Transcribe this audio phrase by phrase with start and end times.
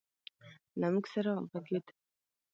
[0.79, 1.85] له موږ سره وغږېد